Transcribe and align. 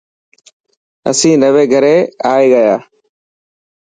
اسين 1.09 1.33
نئوي 1.41 1.65
گھري 1.73 1.95
آئي 2.31 2.45
گيا. 2.53 2.75